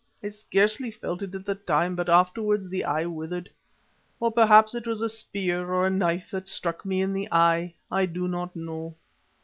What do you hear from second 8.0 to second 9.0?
do not know.